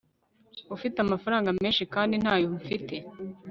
[0.75, 2.95] ufite amafaranga menshi, kandi ntayo mfite